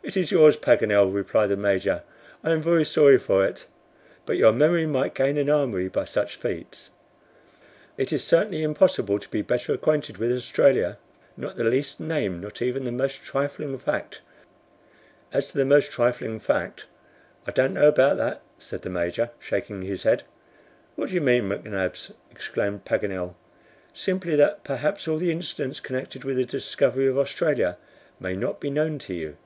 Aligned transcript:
"It 0.00 0.16
is 0.16 0.30
yours, 0.30 0.56
Paganel," 0.56 1.12
replied 1.12 1.48
the 1.48 1.56
Major, 1.56 2.02
"and 2.42 2.52
I 2.52 2.56
am 2.56 2.62
very 2.62 2.84
sorry 2.84 3.18
for 3.18 3.44
it; 3.44 3.66
but 4.24 4.38
your 4.38 4.52
memory 4.52 4.86
might 4.86 5.14
gain 5.14 5.36
an 5.36 5.50
armory 5.50 5.88
by 5.88 6.06
such 6.06 6.36
feats." 6.36 6.88
"It 7.98 8.10
is 8.10 8.24
certainly 8.24 8.62
impossible 8.62 9.18
to 9.18 9.28
be 9.28 9.42
better 9.42 9.74
acquainted 9.74 10.16
with 10.16 10.32
Australia; 10.32 10.96
not 11.36 11.56
the 11.56 11.64
least 11.64 12.00
name, 12.00 12.40
not 12.40 12.62
even 12.62 12.84
the 12.84 12.92
most 12.92 13.22
trifling 13.22 13.76
fact" 13.76 14.22
"As 15.32 15.50
to 15.50 15.58
the 15.58 15.66
most 15.66 15.90
trifling 15.90 16.40
fact, 16.40 16.86
I 17.46 17.50
don't 17.50 17.74
know 17.74 17.88
about 17.88 18.16
that," 18.16 18.40
said 18.58 18.82
the 18.82 18.88
Major, 18.90 19.30
shaking 19.38 19.82
his 19.82 20.04
head. 20.04 20.22
"What 20.94 21.08
do 21.08 21.16
you 21.16 21.20
mean, 21.20 21.50
McNabbs?" 21.50 22.12
exclaimed 22.30 22.86
Paganel. 22.86 23.34
"Simply 23.92 24.36
that 24.36 24.64
perhaps 24.64 25.06
all 25.06 25.18
the 25.18 25.32
incidents 25.32 25.80
connected 25.80 26.24
with 26.24 26.36
the 26.36 26.46
discovery 26.46 27.08
of 27.08 27.18
Australia 27.18 27.76
may 28.18 28.34
not 28.34 28.58
be 28.58 28.70
known 28.70 28.98
to 29.00 29.12
you." 29.12 29.36